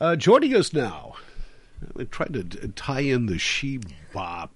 [0.00, 1.14] Uh, joining us now,
[1.98, 3.78] I tried to tie in the she
[4.12, 4.50] bop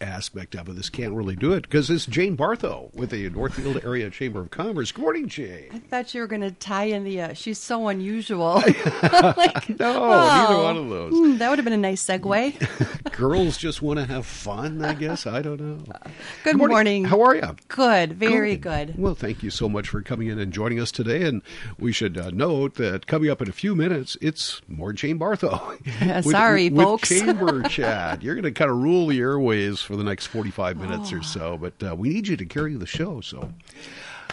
[0.00, 0.76] aspect of it.
[0.76, 4.50] This can't really do it because it's Jane Bartho with the Northfield Area Chamber of
[4.50, 4.92] Commerce.
[4.92, 5.68] Good morning, Jane.
[5.72, 8.54] I thought you were going to tie in the uh, she's so unusual.
[9.02, 11.12] like, no, neither one of those.
[11.12, 13.12] Mm, that would have been a nice segue.
[13.16, 15.26] Girls just want to have fun, I guess.
[15.26, 15.76] I don't know.
[15.78, 16.04] Good,
[16.44, 16.74] Good morning.
[16.74, 17.04] morning.
[17.04, 17.56] How are you?
[17.68, 18.88] Good, very good.
[18.88, 18.98] good.
[18.98, 21.22] Well, thank you so much for coming in and joining us today.
[21.22, 21.42] And
[21.78, 25.78] we should uh, note that coming up in a few minutes, it's more Jane Bartho.
[26.24, 27.10] with, Sorry, with, folks.
[27.10, 28.22] With Chamber Chat.
[28.22, 31.16] You're going to kind of rule the airways for the next 45 minutes oh.
[31.16, 33.22] or so, but uh, we need you to carry the show.
[33.22, 33.50] So.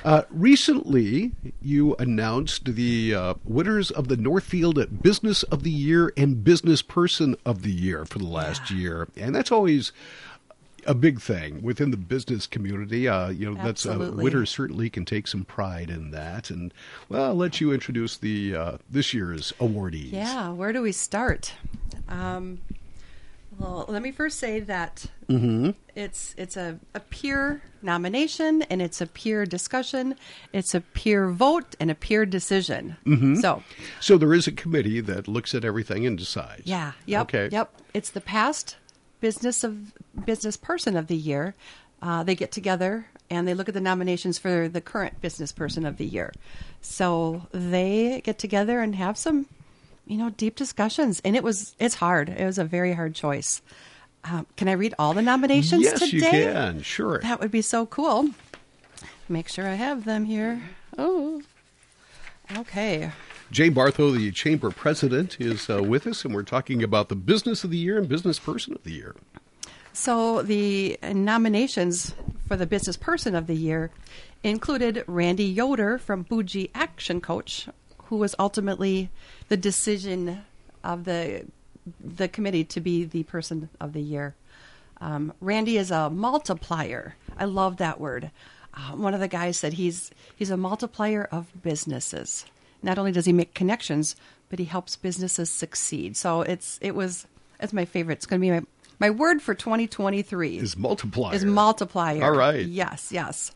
[0.03, 1.31] Uh, recently,
[1.61, 7.37] you announced the uh, winners of the Northfield Business of the Year and Business Person
[7.45, 8.77] of the Year for the last yeah.
[8.77, 9.93] year, and that's always
[10.85, 13.07] a big thing within the business community.
[13.07, 16.49] Uh, you know, that's uh, winners certainly can take some pride in that.
[16.49, 16.73] And
[17.07, 20.11] well, I'll let you introduce the uh, this year's awardees.
[20.11, 21.53] Yeah, where do we start?
[22.09, 22.59] Um,
[23.57, 25.71] well, let me first say that mm-hmm.
[25.95, 30.15] it's it's a, a peer nomination and it's a peer discussion.
[30.51, 32.97] It's a peer vote and a peer decision.
[33.05, 33.35] Mm-hmm.
[33.35, 33.63] So,
[33.99, 36.65] so there is a committee that looks at everything and decides.
[36.65, 36.93] Yeah.
[37.05, 37.21] Yep.
[37.23, 37.49] Okay.
[37.51, 37.81] Yep.
[37.93, 38.77] It's the past
[39.21, 39.93] business of
[40.25, 41.55] business person of the year.
[42.01, 45.85] Uh, they get together and they look at the nominations for the current business person
[45.85, 46.31] of the year.
[46.81, 49.47] So they get together and have some
[50.05, 52.29] you know, deep discussions, and it was it's hard.
[52.29, 53.61] It was a very hard choice.
[54.23, 56.17] Um, can I read all the nominations yes, today?
[56.17, 56.81] Yes, you can.
[56.81, 57.19] Sure.
[57.19, 58.29] That would be so cool.
[59.29, 60.61] Make sure I have them here.
[60.97, 61.41] Oh,
[62.57, 63.11] okay.
[63.51, 67.63] Jane Bartho, the chamber president, is uh, with us, and we're talking about the business
[67.63, 69.15] of the year and business person of the year.
[69.93, 72.15] So the nominations
[72.47, 73.91] for the business person of the year
[74.43, 77.67] included Randy Yoder from Bougie Action Coach,
[78.05, 79.09] who was ultimately
[79.49, 80.41] the decision
[80.83, 81.45] of the
[82.03, 84.33] the committee to be the person of the year.
[84.99, 87.15] Um, Randy is a multiplier.
[87.37, 88.31] I love that word.
[88.73, 92.45] Uh, one of the guys said he's he's a multiplier of businesses.
[92.81, 94.15] Not only does he make connections,
[94.49, 96.17] but he helps businesses succeed.
[96.17, 97.27] So it's it was
[97.59, 98.15] it's my favorite.
[98.15, 98.61] It's going to be my
[98.99, 101.35] my word for 2023 is multiplier.
[101.35, 102.23] Is multiplier.
[102.23, 102.65] All right.
[102.65, 103.51] Yes, yes.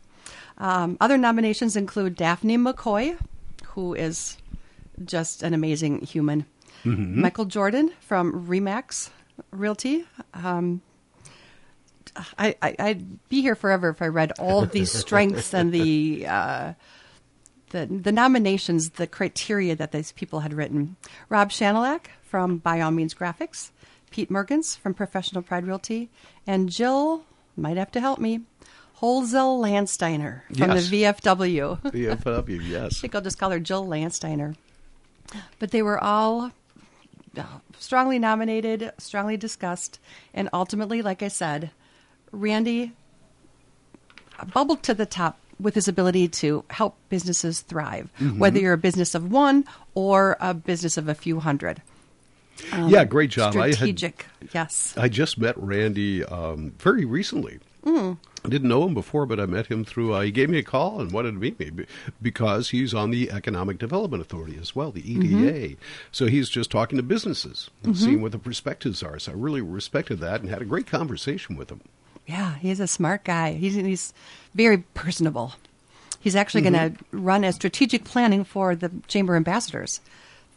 [0.58, 3.18] Um, other nominations include Daphne McCoy,
[3.80, 4.38] who is
[5.06, 6.46] just an amazing human.
[6.84, 7.22] Mm-hmm.
[7.22, 9.10] Michael Jordan from Remax
[9.52, 10.06] Realty.
[10.34, 10.82] Um,
[12.38, 16.26] I, I, would be here forever if I read all of these strengths and the,
[16.28, 16.74] uh,
[17.70, 20.98] the the nominations, the criteria that these people had written.
[21.30, 23.72] Rob Shanelak from By All Means Graphics,
[24.10, 26.10] Pete Mergens from Professional Pride Realty,
[26.46, 27.24] and Jill
[27.56, 28.42] might have to help me.
[29.02, 30.90] Holzel Landsteiner from yes.
[30.90, 31.82] the VFW.
[31.82, 32.98] VFW, yes.
[32.98, 34.56] I think I'll just call her Jill Landsteiner.
[35.60, 36.52] But they were all
[37.38, 37.44] uh,
[37.78, 40.00] strongly nominated, strongly discussed,
[40.34, 41.72] and ultimately, like I said,
[42.32, 42.92] Randy
[44.54, 48.40] bubbled to the top with his ability to help businesses thrive, mm-hmm.
[48.40, 51.82] whether you're a business of one or a business of a few hundred.
[52.72, 53.54] Um, yeah, great job.
[53.54, 54.94] Strategic, I had, yes.
[54.98, 57.60] I just met Randy um, very recently.
[57.86, 58.18] Mm.
[58.44, 60.14] I didn't know him before, but I met him through.
[60.14, 61.86] Uh, he gave me a call and wanted to meet me
[62.22, 65.26] because he's on the Economic Development Authority as well, the EDA.
[65.26, 65.74] Mm-hmm.
[66.12, 68.04] So he's just talking to businesses and mm-hmm.
[68.04, 69.20] seeing what the perspectives are.
[69.20, 71.82] So I really respected that and had a great conversation with him.
[72.28, 73.54] Yeah, he's a smart guy.
[73.54, 74.14] He's he's
[74.54, 75.54] very personable.
[76.20, 76.76] He's actually mm-hmm.
[76.76, 80.02] going to run a strategic planning for the Chamber Ambassadors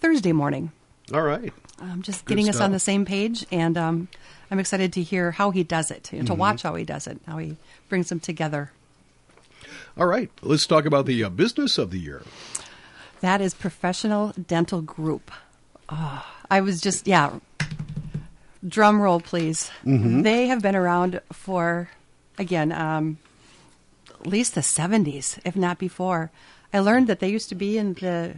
[0.01, 0.73] Thursday morning.
[1.15, 1.53] All right.
[1.81, 2.57] Um, just Good getting stuff.
[2.57, 4.09] us on the same page, and um,
[4.53, 6.41] I'm excited to hear how he does it, and to mm-hmm.
[6.41, 7.57] watch how he does it, how he
[7.89, 8.71] brings them together.
[9.97, 12.23] All right, let's talk about the uh, business of the year.
[13.23, 15.31] That is Professional Dental Group.
[15.89, 17.39] Oh, I was just, yeah,
[18.69, 19.71] drum roll, please.
[19.87, 20.21] Mm-hmm.
[20.21, 21.89] They have been around for,
[22.39, 23.17] again, um,
[24.21, 26.31] at least the 70s, if not before.
[26.75, 28.37] I learned that they used to be in the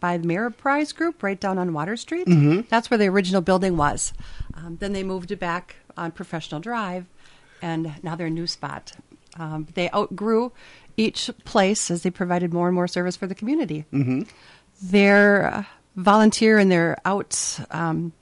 [0.00, 2.26] by the Ameriprise Group right down on Water Street.
[2.26, 2.62] Mm-hmm.
[2.68, 4.12] That's where the original building was.
[4.54, 7.06] Um, then they moved it back on Professional Drive,
[7.62, 8.92] and now they're a new spot.
[9.38, 10.52] Um, they outgrew
[10.96, 13.84] each place as they provided more and more service for the community.
[13.92, 14.22] Mm-hmm.
[14.82, 15.64] They're uh,
[15.96, 18.12] volunteer and they're out um,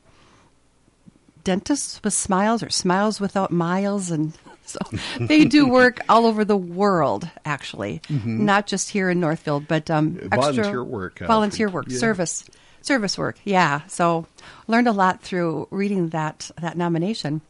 [1.49, 4.35] dentists with smiles or smiles without miles and
[4.67, 4.79] so
[5.19, 8.45] they do work all over the world, actually, mm-hmm.
[8.45, 11.97] not just here in Northfield, but um, extra volunteer work, volunteer work, yeah.
[11.97, 12.45] service,
[12.83, 13.39] service work.
[13.45, 14.27] Yeah, so
[14.67, 17.41] learned a lot through reading that that nomination.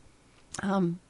[0.63, 1.01] Um,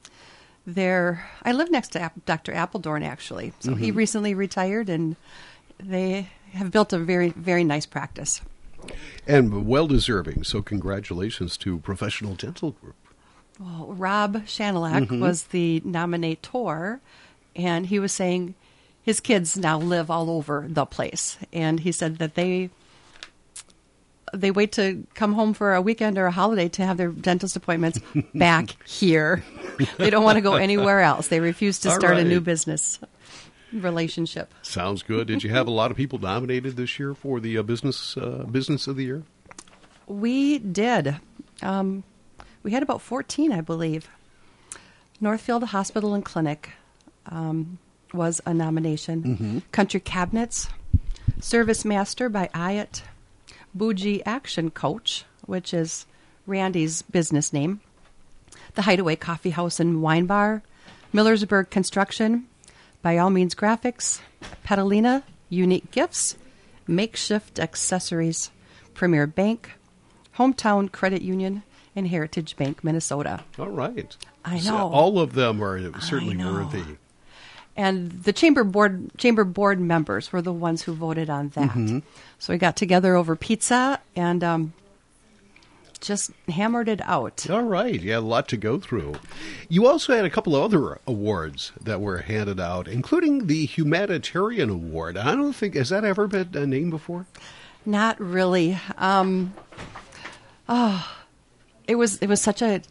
[0.65, 2.53] there, I live next to Dr.
[2.53, 3.83] Appledorn, actually, so mm-hmm.
[3.83, 5.15] he recently retired, and
[5.77, 8.41] they have built a very very nice practice.
[9.27, 10.43] And well deserving.
[10.43, 12.95] So, congratulations to Professional Dental Group.
[13.59, 15.19] Well, Rob Shanelak mm-hmm.
[15.19, 16.99] was the nominator,
[17.55, 18.55] and he was saying
[19.01, 22.69] his kids now live all over the place, and he said that they
[24.33, 27.55] they wait to come home for a weekend or a holiday to have their dentist
[27.55, 27.99] appointments
[28.33, 29.43] back here.
[29.97, 31.27] They don't want to go anywhere else.
[31.27, 32.99] They refuse to All start a new business
[33.73, 34.53] relationship.
[34.61, 35.27] Sounds good.
[35.27, 38.45] Did you have a lot of people nominated this year for the uh, business uh,
[38.49, 39.23] business of the year?
[40.07, 41.17] We did.
[41.61, 42.03] Um,
[42.63, 44.09] we had about 14, I believe.
[45.21, 46.71] Northfield Hospital and Clinic
[47.27, 47.77] um,
[48.13, 49.61] was a nomination.
[49.71, 50.69] Country Cabinets,
[51.39, 53.03] Service Master by Ayat,
[53.73, 56.05] Bougie Action Coach, which is
[56.47, 57.81] Randy's business name,
[58.75, 60.63] The Hideaway Coffee House and Wine Bar,
[61.13, 62.47] Millersburg Construction,
[63.01, 64.19] By All Means Graphics,
[64.65, 66.35] Petalina, Unique Gifts,
[66.87, 68.51] Makeshift Accessories,
[68.93, 69.71] Premier Bank,
[70.37, 71.63] Hometown Credit Union,
[71.95, 73.43] and Heritage Bank, Minnesota.
[73.57, 74.15] All right.
[74.45, 74.87] I So know.
[74.89, 76.83] all of them are certainly worthy.
[77.75, 82.01] and the chamber board chamber board members were the ones who voted on that.
[82.39, 84.73] So we got together over pizza and um,
[86.01, 87.49] just hammered it out.
[87.49, 88.01] All right.
[88.01, 89.15] Yeah, a lot to go through.
[89.67, 94.69] You also had a couple of other awards that were handed out, including the Humanitarian
[94.69, 95.17] Award.
[95.17, 97.25] I don't think, has that ever been uh, named before?
[97.85, 98.77] Not really.
[98.97, 99.53] Um,
[100.67, 101.17] oh,
[101.87, 102.81] it was it was such a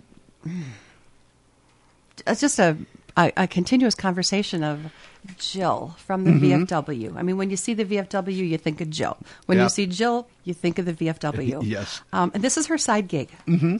[2.26, 2.76] it's just a,
[3.19, 4.93] a a continuous conversation of
[5.38, 7.17] Jill from the VFW.
[7.17, 9.17] I mean, when you see the VFW, you think of Jill.
[9.47, 9.65] When Yeah.
[9.65, 11.62] you see Jill, you think of the VFW.
[11.76, 12.00] Yes.
[12.12, 13.29] Um, and this is her side gig.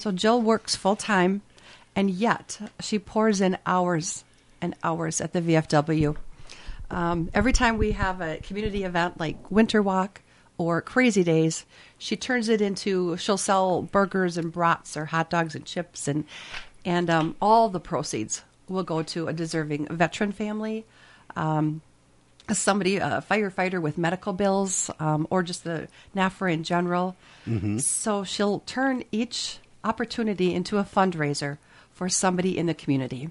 [0.00, 1.43] So Jill works full time,
[1.96, 4.25] and yet she pours in hours
[4.61, 6.17] and hours at the VFW.
[6.91, 10.23] Um, every time we have a community event like Winter Walk
[10.56, 11.64] or Crazy Days,
[11.99, 16.25] she turns it into she'll sell burgers and brats or hot dogs and chips and
[16.84, 20.85] and um, all the proceeds will go to a deserving veteran family,
[21.37, 21.81] um,
[22.50, 27.17] somebody a firefighter with medical bills um, or just the NAFRA in general.
[27.81, 31.59] So she'll turn each opportunity into a fundraiser
[31.93, 33.31] for somebody in the community.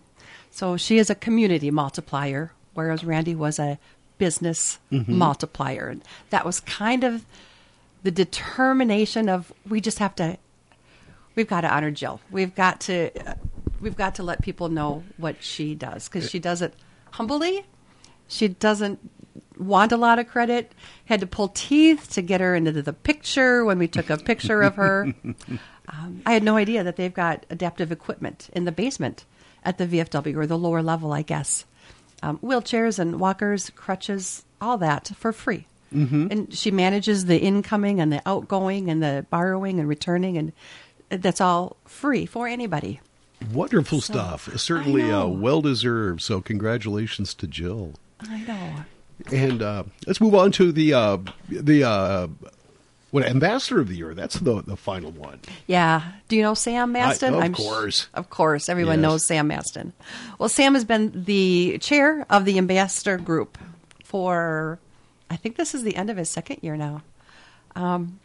[0.51, 3.79] So she is a community multiplier, whereas Randy was a
[4.17, 5.87] business multiplier.
[5.87, 7.25] And that was kind of
[8.03, 10.37] the determination of we just have to
[11.35, 12.19] we've got to honor Jill.
[12.31, 13.11] We've got to
[13.87, 16.73] we've got to let people know what she does because she does it
[17.11, 17.65] humbly.
[18.27, 18.99] She doesn't
[19.57, 20.73] want a lot of credit.
[21.05, 24.61] Had to pull teeth to get her into the picture when we took a picture
[24.61, 25.13] of her.
[25.89, 29.23] Um, I had no idea that they've got adaptive equipment in the basement
[29.63, 31.63] at the VFW or the lower level, I guess.
[32.21, 35.65] Um, wheelchairs and walkers, crutches, all that for free.
[35.93, 36.27] Mm-hmm.
[36.29, 40.51] And she manages the incoming and the outgoing and the borrowing and returning, and
[41.09, 42.99] that's all free for anybody.
[43.53, 44.49] Wonderful stuff.
[44.59, 46.21] Certainly uh, well deserved.
[46.21, 47.93] So, congratulations to Jill.
[48.21, 48.73] I know.
[49.31, 51.17] And uh, let's move on to the uh,
[51.49, 52.27] the uh,
[53.11, 54.13] what ambassador of the year.
[54.13, 55.39] That's the the final one.
[55.67, 56.01] Yeah.
[56.27, 57.33] Do you know Sam Maston?
[57.35, 58.07] of I'm course.
[58.13, 58.69] of course.
[58.69, 59.03] Everyone Yes.
[59.03, 59.93] knows Sam Maston.
[60.39, 63.57] Well, Sam has been the chair of the ambassador group
[64.03, 64.79] for,
[65.29, 67.01] I think this is the end of his second year now.
[67.75, 68.19] Um,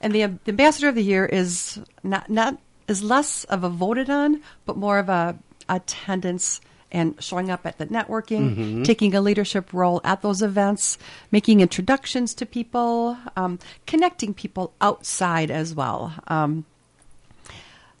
[0.00, 2.58] and the, the ambassador of the year is not not
[2.90, 6.60] is less of a voted on, but more of a attendance
[6.92, 10.98] and showing up at the networking, taking a leadership role at those events,
[11.30, 16.12] making introductions to people, um, connecting people outside as well.
[16.26, 16.64] Um,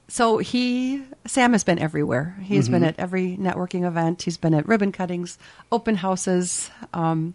[0.08, 2.36] so he Sam has been everywhere.
[2.42, 4.22] He's been at every networking event.
[4.22, 5.38] He's been at ribbon cuttings,
[5.70, 7.34] open houses, um,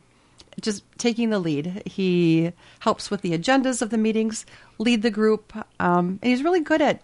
[0.59, 1.83] just taking the lead.
[1.85, 4.45] He helps with the agendas of the meetings,
[4.77, 7.01] lead the group, um, and he's really good at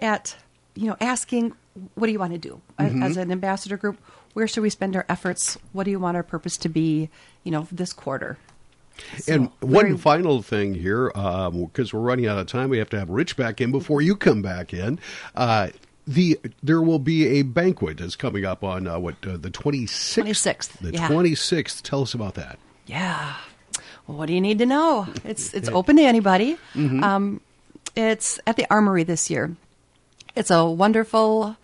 [0.00, 0.36] at
[0.74, 1.52] you know asking,
[1.94, 3.98] "What do you want to do as- as an ambassador group?
[4.34, 5.56] Where should we spend our efforts?
[5.72, 7.08] What do you want our purpose to be?
[7.44, 8.38] You know, this quarter."
[9.18, 12.88] So, and one very- final thing here, because we're running out of time, we have
[12.90, 14.98] to have Rich back in before you come back in.
[15.34, 15.68] Uh,
[16.06, 19.86] the there will be a banquet that's coming up on uh, what uh, the twenty
[19.86, 20.24] sixth.
[20.24, 21.08] 26th, The yeah.
[21.08, 21.82] twenty sixth.
[21.82, 22.58] Tell us about that.
[22.86, 23.34] Yeah.
[24.06, 25.08] Well, what do you need to know?
[25.24, 26.56] It's it's open to anybody.
[26.76, 27.40] Um,
[27.96, 29.56] it's at the Armory this year.
[30.36, 31.56] It's a wonderful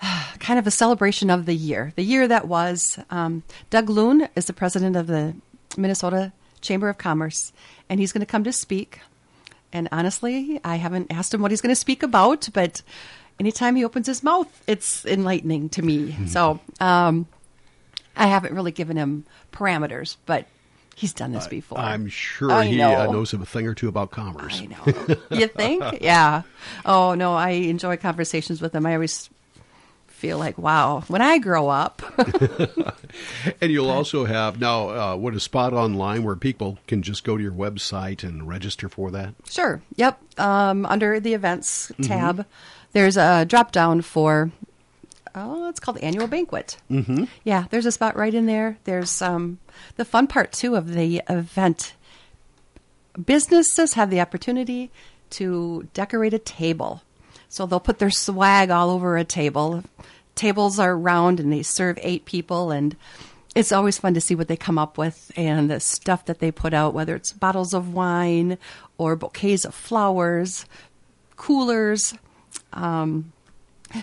[0.38, 2.98] kind of a celebration of the year, the year that was.
[3.10, 5.34] Um, Doug Loon is the president of the
[5.76, 7.52] Minnesota Chamber of Commerce,
[7.88, 9.00] and he's going to come to speak.
[9.74, 12.80] And honestly, I haven't asked him what he's going to speak about, but
[13.38, 16.16] anytime he opens his mouth, it's enlightening to me.
[16.28, 17.26] So um,
[18.16, 20.46] I haven't really given him parameters, but
[20.98, 21.78] He's done this before.
[21.78, 23.12] I'm sure I he uh, know.
[23.12, 24.60] knows a thing or two about commerce.
[24.60, 25.16] I know.
[25.30, 25.84] you think?
[26.00, 26.42] Yeah.
[26.84, 28.84] Oh no, I enjoy conversations with him.
[28.84, 29.30] I always
[30.08, 32.02] feel like, wow, when I grow up.
[33.60, 37.36] And you'll also have now uh, what a spot online where people can just go
[37.36, 39.34] to your website and register for that.
[39.48, 39.80] sure.
[39.96, 40.20] Yep.
[40.38, 42.44] Um, under the events tab,
[42.92, 44.50] there's a drop down for.
[45.34, 46.78] Oh, it's called the annual banquet.
[46.90, 47.24] Mm-hmm.
[47.44, 48.78] Yeah, there's a spot right in there.
[48.84, 49.58] There's um,
[49.96, 51.94] the fun part too of the event.
[53.24, 54.90] Businesses have the opportunity
[55.30, 57.02] to decorate a table,
[57.48, 59.82] so they'll put their swag all over a table.
[60.34, 62.96] Tables are round and they serve eight people, and
[63.54, 66.52] it's always fun to see what they come up with and the stuff that they
[66.52, 68.56] put out, whether it's bottles of wine
[68.98, 70.64] or bouquets of flowers,
[71.36, 72.14] coolers.
[72.72, 73.32] Um,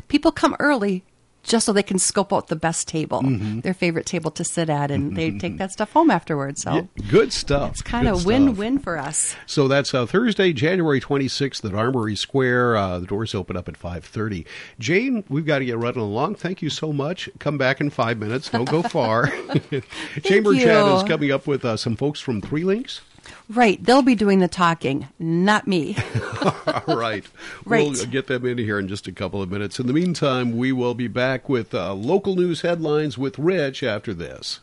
[0.07, 1.03] people come early
[1.45, 4.91] just so they can scope out the best table, their favorite table to sit at,
[4.91, 6.63] and they take that stuff home afterwards.
[6.63, 7.71] So Yeah, good stuff.
[7.71, 8.27] it's kind Good of stuff.
[8.27, 9.35] win-win for us.
[9.45, 12.77] So that's uh, Thursday, January 26th at Armory Square.
[12.77, 14.45] Uh, the doors open up at 5:30.
[14.79, 16.35] Jane, we've got to get running along.
[16.35, 17.29] Thank you so much.
[17.39, 18.49] Come back in five minutes.
[18.49, 19.27] Don't go far.
[20.23, 20.61] Chamber you.
[20.65, 23.01] Chat is coming up with uh, some folks from Three Links.
[23.49, 25.97] Right, they'll be doing the talking, not me.
[26.87, 27.25] All right.
[27.65, 27.89] Right.
[27.89, 29.79] We'll get them in here in just a couple of minutes.
[29.79, 34.13] In the meantime, we will be back with uh, local news headlines with Rich after
[34.13, 34.59] this.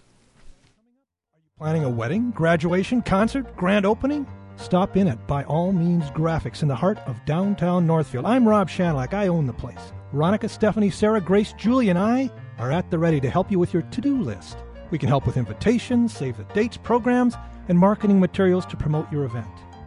[1.34, 4.26] Are you planning a wedding, graduation, concert, grand opening?
[4.56, 8.24] Stop in at By All Means Graphics in the heart of downtown Northfield.
[8.24, 9.14] I'm Rob Shanlock.
[9.14, 9.92] I own the place.
[10.12, 13.72] Veronica, Stephanie, Sarah, Grace, Julie, and I are at the ready to help you with
[13.72, 14.58] your to do list.
[14.90, 17.34] We can help with invitations, save the dates, programs,
[17.68, 19.46] and marketing materials to promote your event.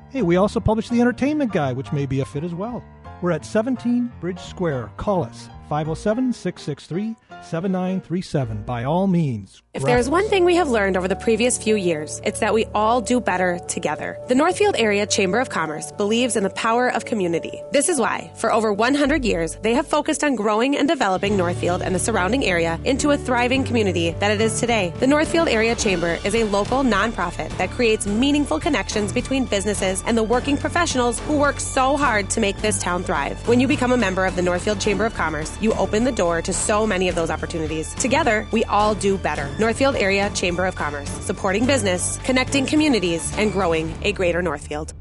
[0.09, 2.83] Hey, we also publish the entertainment guide, which may be a fit as well.
[3.21, 4.91] We're at 17 Bridge Square.
[4.97, 8.63] Call us 507 663 7937.
[8.63, 9.61] By all means.
[9.73, 12.65] If there's one thing we have learned over the previous few years, it's that we
[12.73, 14.17] all do better together.
[14.29, 17.61] The Northfield Area Chamber of Commerce believes in the power of community.
[17.71, 21.81] This is why, for over 100 years, they have focused on growing and developing Northfield
[21.81, 24.93] and the surrounding area into a thriving community that it is today.
[24.99, 30.17] The Northfield Area Chamber is a local nonprofit that creates meaningful connections between businesses and
[30.17, 33.45] the working professionals who work so hard to make this town thrive.
[33.47, 36.41] When you become a member of the Northfield Chamber of Commerce, you open the door
[36.41, 37.93] to so many of those opportunities.
[37.95, 39.49] Together, we all do better.
[39.59, 44.93] Northfield Area Chamber of Commerce, supporting business, connecting communities, and growing a greater Northfield.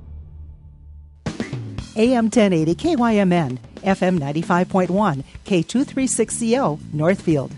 [1.97, 7.53] AM 1080 KYMN, FM 95.1, K236CO, Northfield.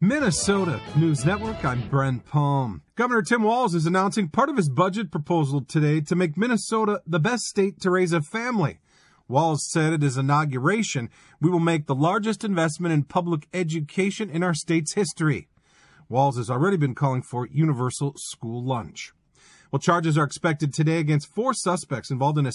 [0.00, 2.82] Minnesota News Network, I'm Brent Palm.
[2.94, 7.18] Governor Tim Walz is announcing part of his budget proposal today to make Minnesota the
[7.18, 8.80] best state to raise a family.
[9.26, 11.08] Walz said at his inauguration,
[11.40, 15.48] we will make the largest investment in public education in our state's history.
[16.08, 19.12] Walz has already been calling for universal school lunch.
[19.70, 22.52] Well, charges are expected today against four suspects involved in a